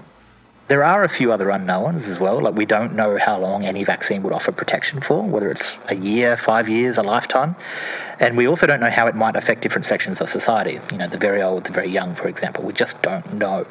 There 0.68 0.82
are 0.82 1.04
a 1.04 1.08
few 1.08 1.30
other 1.30 1.50
unknowns 1.50 2.08
as 2.08 2.18
well. 2.18 2.40
Like 2.40 2.56
we 2.56 2.66
don't 2.66 2.94
know 2.96 3.18
how 3.18 3.38
long 3.38 3.64
any 3.64 3.85
vaccine 3.85 4.25
would 4.25 4.32
offer 4.32 4.50
protection 4.50 5.00
for, 5.00 5.23
whether 5.23 5.49
it's 5.52 5.76
a 5.88 5.94
year, 5.94 6.37
five 6.37 6.68
years, 6.68 6.99
a 6.99 7.04
lifetime. 7.04 7.54
And 8.18 8.37
we 8.37 8.49
also 8.49 8.66
don't 8.66 8.80
know 8.80 8.90
how 8.90 9.06
it 9.06 9.14
might 9.14 9.37
affect 9.37 9.62
different 9.62 9.87
sections 9.87 10.20
of 10.20 10.28
society. 10.28 10.80
You 10.90 10.99
know, 10.99 11.06
the 11.06 11.18
very 11.18 11.40
old, 11.40 11.64
the 11.64 11.73
very 11.73 11.88
young, 11.88 12.16
for 12.16 12.26
example. 12.26 12.64
We 12.64 12.73
just 12.73 13.00
don't 13.00 13.35
know 13.35 13.64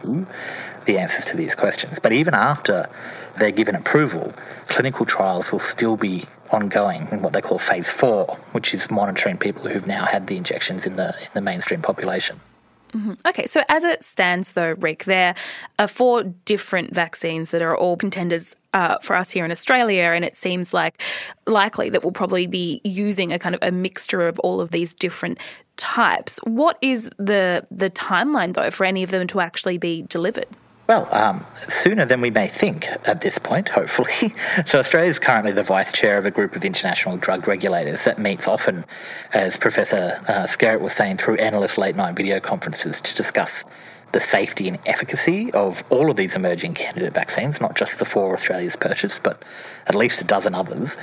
the 0.85 0.97
answers 0.97 1.25
to 1.25 1.35
these 1.35 1.53
questions. 1.53 1.99
But 2.01 2.13
even 2.13 2.33
after 2.33 2.89
they're 3.37 3.51
given 3.51 3.75
approval, 3.75 4.33
clinical 4.69 5.05
trials 5.05 5.51
will 5.51 5.59
still 5.59 5.97
be 5.97 6.23
ongoing 6.51 7.09
in 7.11 7.21
what 7.21 7.33
they 7.33 7.41
call 7.41 7.59
phase 7.59 7.91
four, 7.91 8.37
which 8.53 8.73
is 8.73 8.89
monitoring 8.89 9.35
people 9.35 9.67
who've 9.67 9.87
now 9.87 10.05
had 10.05 10.27
the 10.27 10.37
injections 10.37 10.85
in 10.85 10.95
the 10.95 11.09
in 11.09 11.31
the 11.33 11.41
mainstream 11.41 11.81
population. 11.81 12.39
Mm-hmm. 12.95 13.13
Okay, 13.27 13.45
so 13.45 13.61
as 13.67 13.83
it 13.83 14.03
stands, 14.03 14.53
though, 14.53 14.73
Rick, 14.79 15.03
there 15.03 15.35
are 15.77 15.87
four 15.87 16.23
different 16.23 16.93
vaccines 16.93 17.51
that 17.51 17.61
are 17.61 17.75
all 17.75 17.97
contenders 17.97 18.55
uh, 18.73 18.97
for 19.01 19.17
us 19.17 19.31
here 19.31 19.43
in 19.43 19.51
Australia, 19.51 20.03
and 20.03 20.23
it 20.23 20.35
seems 20.35 20.73
like 20.73 21.01
likely 21.45 21.89
that 21.89 22.03
we'll 22.03 22.13
probably 22.13 22.47
be 22.47 22.79
using 22.85 23.33
a 23.33 23.39
kind 23.39 23.53
of 23.53 23.59
a 23.61 23.71
mixture 23.71 24.27
of 24.27 24.39
all 24.39 24.61
of 24.61 24.71
these 24.71 24.93
different 24.93 25.39
types. 25.75 26.39
What 26.43 26.77
is 26.81 27.09
the 27.17 27.67
the 27.69 27.89
timeline 27.89 28.53
though 28.53 28.71
for 28.71 28.85
any 28.85 29.03
of 29.03 29.11
them 29.11 29.27
to 29.27 29.41
actually 29.41 29.77
be 29.77 30.03
delivered? 30.03 30.47
Well, 30.87 31.07
um, 31.11 31.43
sooner 31.67 32.05
than 32.05 32.21
we 32.21 32.29
may 32.29 32.47
think 32.47 32.87
at 33.07 33.21
this 33.21 33.39
point, 33.39 33.69
hopefully. 33.69 34.35
so, 34.67 34.79
Australia 34.79 35.09
is 35.09 35.17
currently 35.17 35.51
the 35.51 35.63
vice 35.63 35.91
chair 35.91 36.17
of 36.17 36.25
a 36.25 36.31
group 36.31 36.55
of 36.55 36.63
international 36.63 37.17
drug 37.17 37.47
regulators 37.47 38.03
that 38.03 38.19
meets 38.19 38.47
often, 38.47 38.85
as 39.33 39.57
Professor 39.57 40.21
uh, 40.27 40.45
Skerritt 40.45 40.81
was 40.81 40.93
saying, 40.93 41.17
through 41.17 41.37
analyst 41.37 41.79
late 41.79 41.95
night 41.95 42.15
video 42.15 42.39
conferences 42.39 43.01
to 43.01 43.15
discuss 43.15 43.63
the 44.11 44.19
safety 44.19 44.67
and 44.67 44.77
efficacy 44.85 45.51
of 45.53 45.83
all 45.89 46.11
of 46.11 46.17
these 46.17 46.35
emerging 46.35 46.75
candidate 46.75 47.13
vaccines, 47.13 47.59
not 47.59 47.75
just 47.75 47.97
the 47.97 48.05
four 48.05 48.33
Australia's 48.33 48.75
purchased, 48.75 49.23
but 49.23 49.43
at 49.87 49.95
least 49.95 50.21
a 50.21 50.23
dozen 50.23 50.53
others. 50.53 50.97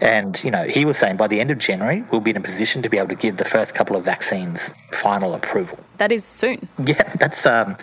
And, 0.00 0.42
you 0.42 0.50
know, 0.50 0.64
he 0.64 0.84
was 0.84 0.98
saying 0.98 1.16
by 1.16 1.28
the 1.28 1.40
end 1.40 1.50
of 1.50 1.58
January, 1.58 2.04
we'll 2.10 2.20
be 2.20 2.30
in 2.30 2.36
a 2.36 2.40
position 2.40 2.82
to 2.82 2.88
be 2.88 2.98
able 2.98 3.08
to 3.08 3.14
give 3.14 3.36
the 3.36 3.44
first 3.44 3.74
couple 3.74 3.96
of 3.96 4.04
vaccines 4.04 4.74
final 4.92 5.34
approval. 5.34 5.78
That 5.98 6.12
is 6.12 6.24
soon. 6.24 6.68
Yeah, 6.84 7.02
that's. 7.14 7.46
Um, 7.46 7.76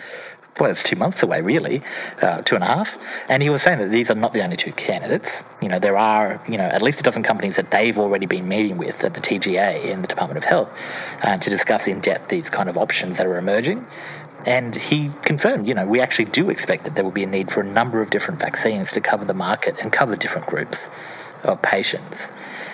well, 0.60 0.70
it's 0.70 0.84
two 0.84 0.96
months 0.96 1.24
away, 1.24 1.42
really, 1.42 1.82
uh, 2.22 2.42
two 2.42 2.56
and 2.56 2.64
a 2.64 2.68
half. 2.68 2.98
And 3.30 3.42
he 3.42 3.50
was 3.50 3.62
saying 3.62 3.80
that 3.80 3.90
these 3.90 4.12
are 4.12 4.16
not 4.16 4.34
the 4.34 4.44
only 4.44 4.58
two 4.58 4.74
candidates. 4.74 5.44
You 5.62 5.70
know, 5.70 5.80
there 5.80 5.98
are, 5.98 6.42
you 6.48 6.58
know, 6.58 6.66
at 6.66 6.82
least 6.82 7.00
a 7.00 7.04
dozen 7.04 7.24
companies 7.24 7.56
that 7.56 7.72
they've 7.72 7.98
already 7.98 8.26
been 8.26 8.48
meeting 8.48 8.78
with 8.78 9.04
at 9.04 9.14
the 9.14 9.22
TGA 9.22 9.86
in 9.86 10.02
the 10.02 10.08
Department 10.08 10.38
of 10.38 10.44
Health 10.44 10.70
uh, 11.24 11.38
to 11.38 11.50
discuss 11.50 11.88
in 11.88 12.00
depth 12.02 12.30
these 12.30 12.50
kind 12.50 12.70
of 12.70 12.78
options 12.78 13.18
that 13.18 13.26
are 13.26 13.38
emerging. 13.38 13.86
And 14.46 14.76
he 14.76 15.12
confirmed, 15.22 15.68
you 15.68 15.74
know, 15.74 15.86
we 15.86 16.00
actually 16.00 16.26
do 16.26 16.50
expect 16.50 16.86
that 16.86 16.96
there 16.96 17.04
will 17.04 17.12
be 17.12 17.24
a 17.24 17.28
need 17.28 17.52
for 17.52 17.62
a 17.62 17.66
number 17.66 18.02
of 18.02 18.10
different 18.10 18.40
vaccines 18.40 18.92
to 18.94 19.02
cover 19.02 19.24
the 19.24 19.34
market 19.34 19.82
and 19.82 19.92
cover 19.92 20.16
different 20.16 20.48
groups 20.48 20.90
of 21.44 21.62
patients. 21.62 22.32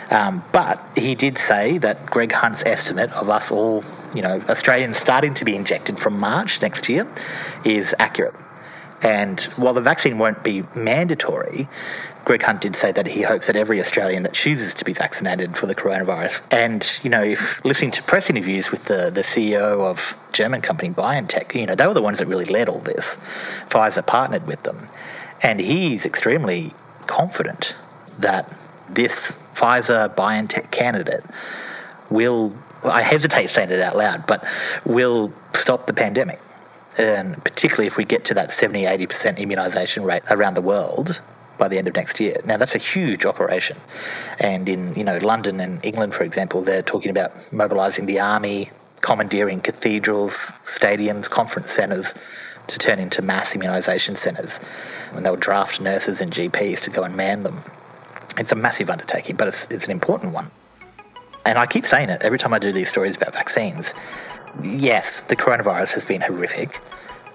Um, 0.09 0.43
but 0.51 0.83
he 0.95 1.15
did 1.15 1.37
say 1.37 1.77
that 1.79 2.05
Greg 2.05 2.31
Hunt's 2.31 2.63
estimate 2.65 3.11
of 3.11 3.29
us 3.29 3.51
all, 3.51 3.83
you 4.15 4.21
know, 4.21 4.41
Australians 4.47 4.97
starting 4.97 5.33
to 5.35 5.45
be 5.45 5.55
injected 5.55 5.99
from 5.99 6.19
March 6.19 6.61
next 6.61 6.87
year 6.87 7.07
is 7.65 7.93
accurate. 7.99 8.35
And 9.01 9.41
while 9.57 9.73
the 9.73 9.81
vaccine 9.81 10.17
won't 10.17 10.43
be 10.43 10.63
mandatory, 10.73 11.67
Greg 12.25 12.41
Hunt 12.41 12.61
did 12.61 12.75
say 12.75 12.91
that 12.91 13.07
he 13.07 13.21
hopes 13.21 13.47
that 13.47 13.55
every 13.55 13.79
Australian 13.79 14.23
that 14.23 14.33
chooses 14.33 14.73
to 14.73 14.85
be 14.85 14.91
vaccinated 14.91 15.55
for 15.55 15.65
the 15.65 15.75
coronavirus. 15.75 16.41
And, 16.51 16.85
you 17.03 17.09
know, 17.09 17.23
if 17.23 17.63
listening 17.63 17.91
to 17.91 18.03
press 18.03 18.29
interviews 18.29 18.71
with 18.71 18.85
the, 18.85 19.09
the 19.09 19.21
CEO 19.21 19.79
of 19.79 20.13
German 20.33 20.61
company 20.61 20.91
BioNTech, 20.93 21.55
you 21.55 21.65
know, 21.65 21.75
they 21.75 21.87
were 21.87 21.93
the 21.93 22.01
ones 22.01 22.19
that 22.19 22.25
really 22.25 22.45
led 22.45 22.67
all 22.69 22.79
this. 22.79 23.17
Pfizer 23.69 24.05
partnered 24.05 24.45
with 24.45 24.63
them. 24.63 24.89
And 25.41 25.59
he's 25.59 26.05
extremely 26.05 26.73
confident 27.05 27.75
that 28.19 28.51
this 28.89 29.37
Pfizer 29.55 30.13
BioNTech 30.15 30.71
candidate 30.71 31.23
will, 32.09 32.53
I 32.83 33.01
hesitate 33.01 33.49
saying 33.49 33.71
it 33.71 33.81
out 33.81 33.97
loud, 33.97 34.27
but 34.27 34.45
will 34.85 35.33
stop 35.53 35.87
the 35.87 35.93
pandemic. 35.93 36.39
And 36.97 37.43
particularly 37.43 37.87
if 37.87 37.97
we 37.97 38.05
get 38.05 38.25
to 38.25 38.33
that 38.35 38.51
70 38.51 38.83
80% 38.83 39.37
immunisation 39.37 40.03
rate 40.03 40.23
around 40.29 40.55
the 40.55 40.61
world 40.61 41.21
by 41.57 41.67
the 41.67 41.77
end 41.77 41.87
of 41.87 41.95
next 41.95 42.19
year. 42.19 42.37
Now, 42.45 42.57
that's 42.57 42.75
a 42.75 42.79
huge 42.79 43.25
operation. 43.25 43.77
And 44.39 44.69
in, 44.69 44.93
you 44.95 45.03
know, 45.03 45.17
London 45.17 45.59
and 45.59 45.83
England, 45.83 46.13
for 46.13 46.23
example, 46.23 46.61
they're 46.61 46.83
talking 46.83 47.09
about 47.09 47.51
mobilising 47.51 48.05
the 48.05 48.19
army, 48.19 48.71
commandeering 49.01 49.61
cathedrals, 49.61 50.51
stadiums, 50.65 51.29
conference 51.29 51.71
centres 51.71 52.13
to 52.67 52.77
turn 52.77 52.99
into 52.99 53.21
mass 53.21 53.53
immunisation 53.53 54.17
centres. 54.17 54.59
And 55.13 55.25
they'll 55.25 55.35
draft 55.35 55.79
nurses 55.81 56.21
and 56.21 56.31
GPs 56.31 56.81
to 56.81 56.89
go 56.89 57.03
and 57.03 57.15
man 57.15 57.43
them. 57.43 57.63
It's 58.37 58.51
a 58.51 58.55
massive 58.55 58.89
undertaking, 58.89 59.35
but 59.35 59.47
it's, 59.47 59.65
it's 59.71 59.85
an 59.85 59.91
important 59.91 60.33
one. 60.33 60.51
And 61.45 61.57
I 61.57 61.65
keep 61.65 61.85
saying 61.85 62.09
it 62.09 62.21
every 62.23 62.37
time 62.37 62.53
I 62.53 62.59
do 62.59 62.71
these 62.71 62.89
stories 62.89 63.15
about 63.15 63.33
vaccines. 63.33 63.93
Yes, 64.63 65.21
the 65.23 65.35
coronavirus 65.35 65.93
has 65.93 66.05
been 66.05 66.21
horrific. 66.21 66.81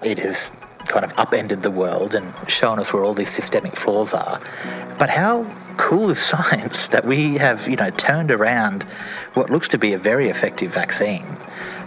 It 0.03 0.19
has 0.19 0.51
kind 0.85 1.03
of 1.05 1.13
upended 1.17 1.63
the 1.63 1.71
world 1.71 2.13
and 2.13 2.33
shown 2.47 2.79
us 2.79 2.93
where 2.93 3.03
all 3.03 3.13
these 3.13 3.29
systemic 3.29 3.75
flaws 3.75 4.13
are. 4.13 4.39
But 4.99 5.09
how 5.09 5.51
cool 5.77 6.09
is 6.09 6.19
science 6.23 6.87
that 6.87 7.05
we 7.05 7.35
have, 7.35 7.67
you 7.67 7.75
know, 7.75 7.89
turned 7.91 8.31
around 8.31 8.83
what 9.33 9.49
looks 9.49 9.67
to 9.69 9.77
be 9.77 9.93
a 9.93 9.97
very 9.97 10.29
effective 10.29 10.73
vaccine 10.73 11.25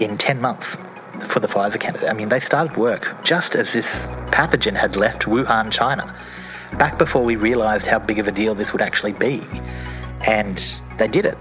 in 0.00 0.18
10 0.18 0.40
months 0.40 0.76
for 1.20 1.40
the 1.40 1.49
Pfizer 1.49 1.78
candidate? 1.78 2.08
I 2.08 2.12
mean, 2.12 2.28
they 2.28 2.40
started 2.40 2.76
work 2.76 3.23
just 3.25 3.54
as 3.54 3.73
this 3.73 4.06
pathogen 4.30 4.75
had 4.75 4.96
left 4.96 5.23
Wuhan, 5.23 5.70
China 5.70 6.14
back 6.78 6.99
before 6.99 7.25
we 7.25 7.37
realised 7.37 7.87
how 7.87 7.99
big 7.99 8.18
of 8.18 8.28
a 8.28 8.33
deal 8.33 8.54
this 8.54 8.73
would 8.73 8.83
actually 8.83 9.12
be. 9.12 9.42
And 10.26 10.62
they 10.99 11.09
did 11.09 11.25
it. 11.25 11.38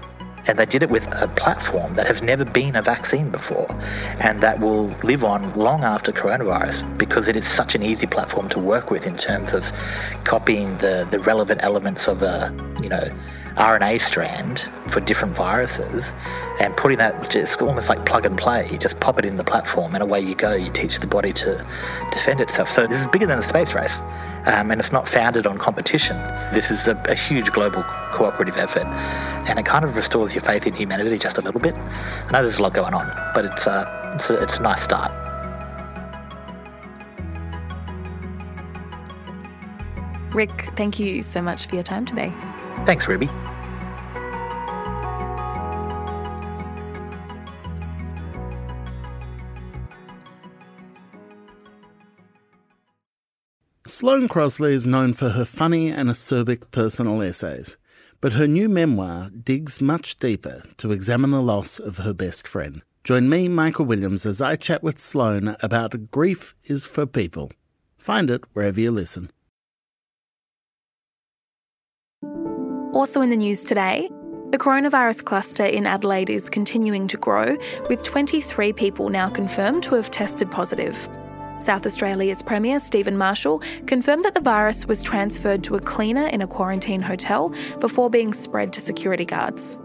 And 0.48 0.58
they 0.58 0.66
did 0.66 0.82
it 0.84 0.90
with 0.90 1.08
a 1.20 1.26
platform 1.26 1.94
that 1.94 2.06
has 2.06 2.22
never 2.22 2.44
been 2.44 2.76
a 2.76 2.82
vaccine 2.82 3.30
before 3.30 3.66
and 4.20 4.40
that 4.42 4.60
will 4.60 4.86
live 5.02 5.24
on 5.24 5.52
long 5.54 5.82
after 5.82 6.12
coronavirus 6.12 6.96
because 6.98 7.26
it 7.26 7.36
is 7.36 7.48
such 7.48 7.74
an 7.74 7.82
easy 7.82 8.06
platform 8.06 8.48
to 8.50 8.60
work 8.60 8.92
with 8.92 9.08
in 9.08 9.16
terms 9.16 9.52
of 9.52 9.64
copying 10.22 10.76
the, 10.78 11.06
the 11.10 11.18
relevant 11.18 11.64
elements 11.64 12.06
of 12.06 12.22
a, 12.22 12.54
you 12.80 12.88
know, 12.88 13.10
RNA 13.56 14.02
strand 14.02 14.68
for 14.88 15.00
different 15.00 15.34
viruses 15.34 16.12
and 16.60 16.76
putting 16.76 16.98
that 16.98 17.30
just 17.30 17.62
almost 17.62 17.88
like 17.88 18.04
plug 18.04 18.26
and 18.26 18.36
play. 18.36 18.68
You 18.70 18.76
just 18.76 19.00
pop 19.00 19.18
it 19.18 19.24
in 19.24 19.38
the 19.38 19.44
platform 19.44 19.94
and 19.94 20.02
away 20.02 20.20
you 20.20 20.34
go. 20.34 20.54
You 20.54 20.70
teach 20.70 21.00
the 21.00 21.06
body 21.06 21.32
to 21.32 21.66
defend 22.12 22.42
itself. 22.42 22.70
So 22.70 22.86
this 22.86 23.00
is 23.00 23.06
bigger 23.08 23.26
than 23.26 23.38
a 23.38 23.42
space 23.42 23.72
race. 23.72 23.98
Um, 24.44 24.70
and 24.70 24.78
it's 24.78 24.92
not 24.92 25.08
founded 25.08 25.46
on 25.46 25.58
competition. 25.58 26.16
This 26.52 26.70
is 26.70 26.86
a, 26.86 27.02
a, 27.08 27.14
huge 27.14 27.50
global 27.50 27.82
cooperative 28.12 28.56
effort, 28.56 28.84
and 29.48 29.58
it 29.58 29.66
kind 29.66 29.84
of 29.84 29.96
restores 29.96 30.36
your 30.36 30.44
faith 30.44 30.68
in 30.68 30.72
humanity 30.72 31.18
just 31.18 31.36
a 31.36 31.40
little 31.40 31.60
bit. 31.60 31.74
I 31.74 32.30
know 32.30 32.42
there's 32.42 32.58
a 32.58 32.62
lot 32.62 32.72
going 32.72 32.94
on, 32.94 33.08
but 33.34 33.44
it's, 33.44 33.66
uh, 33.66 34.12
it's, 34.14 34.30
a, 34.30 34.40
it's 34.40 34.58
a 34.58 34.62
nice 34.62 34.82
start. 34.82 35.10
Rick, 40.32 40.68
thank 40.76 41.00
you 41.00 41.22
so 41.22 41.42
much 41.42 41.66
for 41.66 41.74
your 41.74 41.82
time 41.82 42.04
today. 42.04 42.32
Thanks, 42.84 43.08
Ruby. 43.08 43.28
Sloane 53.98 54.28
Crosley 54.28 54.72
is 54.72 54.86
known 54.86 55.14
for 55.14 55.30
her 55.30 55.46
funny 55.46 55.88
and 55.88 56.10
acerbic 56.10 56.70
personal 56.70 57.22
essays, 57.22 57.78
But 58.20 58.34
her 58.34 58.46
new 58.46 58.68
memoir 58.68 59.30
digs 59.30 59.80
much 59.80 60.18
deeper 60.18 60.60
to 60.76 60.92
examine 60.92 61.30
the 61.30 61.40
loss 61.40 61.78
of 61.78 61.96
her 61.96 62.12
best 62.12 62.46
friend. 62.46 62.82
Join 63.04 63.30
me, 63.30 63.48
Michael 63.48 63.86
Williams, 63.86 64.26
as 64.26 64.42
I 64.42 64.56
chat 64.56 64.82
with 64.82 64.98
Sloane 64.98 65.56
about 65.60 66.10
Grief 66.10 66.54
is 66.64 66.86
for 66.86 67.06
People. 67.06 67.50
Find 67.96 68.28
it 68.28 68.44
wherever 68.52 68.78
you 68.78 68.90
listen. 68.90 69.30
Also 72.92 73.22
in 73.22 73.30
the 73.30 73.36
news 73.36 73.64
today, 73.64 74.10
the 74.50 74.58
coronavirus 74.58 75.24
cluster 75.24 75.64
in 75.64 75.86
Adelaide 75.86 76.28
is 76.28 76.50
continuing 76.50 77.06
to 77.08 77.16
grow, 77.16 77.56
with 77.88 78.02
23 78.02 78.74
people 78.74 79.08
now 79.08 79.30
confirmed 79.30 79.84
to 79.84 79.94
have 79.94 80.10
tested 80.10 80.50
positive. 80.50 81.08
South 81.58 81.86
Australia's 81.86 82.42
Premier 82.42 82.78
Stephen 82.78 83.16
Marshall 83.16 83.62
confirmed 83.86 84.24
that 84.24 84.34
the 84.34 84.40
virus 84.40 84.86
was 84.86 85.02
transferred 85.02 85.64
to 85.64 85.76
a 85.76 85.80
cleaner 85.80 86.26
in 86.26 86.42
a 86.42 86.46
quarantine 86.46 87.02
hotel 87.02 87.52
before 87.80 88.10
being 88.10 88.32
spread 88.32 88.72
to 88.74 88.80
security 88.80 89.24
guards. 89.24 89.78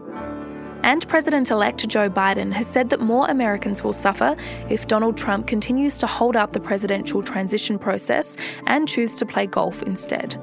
And 0.83 1.07
President 1.07 1.51
elect 1.51 1.87
Joe 1.87 2.09
Biden 2.09 2.51
has 2.53 2.65
said 2.65 2.89
that 2.89 2.99
more 2.99 3.27
Americans 3.29 3.83
will 3.83 3.93
suffer 3.93 4.35
if 4.69 4.87
Donald 4.87 5.15
Trump 5.15 5.47
continues 5.47 5.97
to 5.99 6.07
hold 6.07 6.35
up 6.35 6.53
the 6.53 6.59
presidential 6.59 7.21
transition 7.21 7.77
process 7.77 8.35
and 8.65 8.87
choose 8.87 9.15
to 9.17 9.25
play 9.25 9.45
golf 9.45 9.83
instead. 9.83 10.41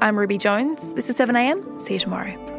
I'm 0.00 0.18
Ruby 0.18 0.38
Jones. 0.38 0.94
This 0.94 1.10
is 1.10 1.18
7am. 1.18 1.80
See 1.80 1.94
you 1.94 2.00
tomorrow. 2.00 2.49